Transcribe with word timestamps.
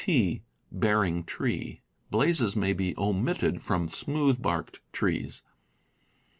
T. 0.03 0.41
("bearing 0.71 1.25
tree"). 1.25 1.81
Blazes 2.09 2.55
may 2.55 2.73
be 2.73 2.95
omitted 2.97 3.61
from 3.61 3.87
smoothe 3.87 4.41
barked 4.41 4.81
trees. 4.91 5.43